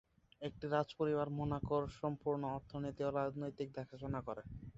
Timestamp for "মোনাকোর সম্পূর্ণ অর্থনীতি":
1.37-3.01